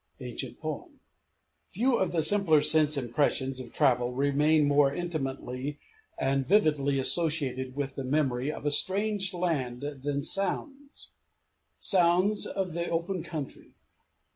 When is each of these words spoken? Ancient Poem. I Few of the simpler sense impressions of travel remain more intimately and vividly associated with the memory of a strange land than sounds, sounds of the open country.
Ancient 0.19 0.59
Poem. 0.59 0.99
I 1.69 1.73
Few 1.73 1.95
of 1.97 2.11
the 2.11 2.23
simpler 2.23 2.59
sense 2.59 2.97
impressions 2.97 3.59
of 3.59 3.71
travel 3.71 4.13
remain 4.13 4.67
more 4.67 4.91
intimately 4.91 5.77
and 6.17 6.43
vividly 6.43 6.97
associated 6.97 7.75
with 7.75 7.93
the 7.93 8.03
memory 8.03 8.51
of 8.51 8.65
a 8.65 8.71
strange 8.71 9.31
land 9.31 9.81
than 10.01 10.23
sounds, 10.23 11.11
sounds 11.77 12.47
of 12.47 12.73
the 12.73 12.89
open 12.89 13.21
country. 13.21 13.75